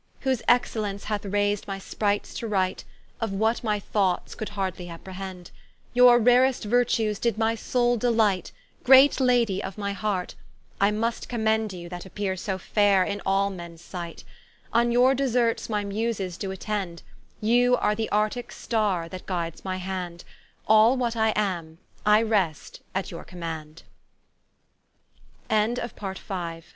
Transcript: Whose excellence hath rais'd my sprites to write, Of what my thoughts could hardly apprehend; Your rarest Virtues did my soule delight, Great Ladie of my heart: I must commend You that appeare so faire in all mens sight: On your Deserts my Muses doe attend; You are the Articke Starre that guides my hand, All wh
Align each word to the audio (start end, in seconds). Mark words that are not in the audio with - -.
Whose 0.21 0.41
excellence 0.47 1.03
hath 1.03 1.25
rais'd 1.25 1.67
my 1.67 1.77
sprites 1.77 2.33
to 2.39 2.47
write, 2.47 2.83
Of 3.19 3.31
what 3.33 3.63
my 3.63 3.79
thoughts 3.79 4.33
could 4.33 4.49
hardly 4.57 4.89
apprehend; 4.89 5.51
Your 5.93 6.17
rarest 6.17 6.63
Virtues 6.63 7.19
did 7.19 7.37
my 7.37 7.53
soule 7.53 7.97
delight, 7.97 8.51
Great 8.83 9.19
Ladie 9.19 9.61
of 9.63 9.77
my 9.77 9.93
heart: 9.93 10.33
I 10.79 10.89
must 10.89 11.29
commend 11.29 11.71
You 11.73 11.87
that 11.89 12.03
appeare 12.07 12.35
so 12.35 12.57
faire 12.57 13.03
in 13.03 13.21
all 13.27 13.51
mens 13.51 13.83
sight: 13.83 14.23
On 14.73 14.91
your 14.91 15.13
Deserts 15.13 15.69
my 15.69 15.83
Muses 15.83 16.35
doe 16.35 16.49
attend; 16.49 17.03
You 17.39 17.77
are 17.77 17.93
the 17.93 18.09
Articke 18.11 18.51
Starre 18.53 19.07
that 19.09 19.27
guides 19.27 19.63
my 19.63 19.77
hand, 19.77 20.23
All 20.67 20.97
wh 20.97 21.61